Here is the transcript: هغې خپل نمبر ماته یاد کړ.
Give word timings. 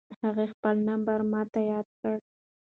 هغې 0.23 0.45
خپل 0.53 0.75
نمبر 0.89 1.19
ماته 1.31 1.59
یاد 1.71 1.87
کړ. 1.99 2.15